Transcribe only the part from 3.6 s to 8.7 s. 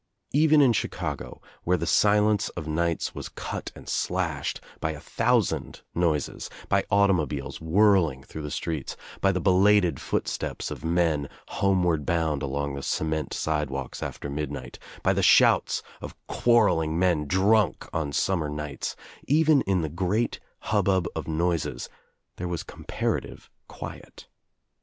and slashed by a thousand noises, by automobiles whirling through the